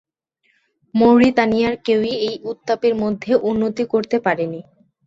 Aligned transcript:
মৌরিতানিয়ার 0.95 1.75
কেউ-ই 1.85 2.13
এই 2.27 2.35
উত্তাপের 2.43 2.93
মধ্যে 2.95 3.31
উন্নতি 3.49 3.83
করতে 3.85 4.17
পারেনি। 4.19 4.61